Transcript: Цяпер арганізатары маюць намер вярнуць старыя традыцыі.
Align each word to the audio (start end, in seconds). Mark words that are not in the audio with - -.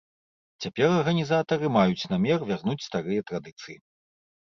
Цяпер 0.65 0.87
арганізатары 0.99 1.71
маюць 1.77 2.07
намер 2.17 2.49
вярнуць 2.51 2.81
старыя 2.89 3.29
традыцыі. 3.33 3.83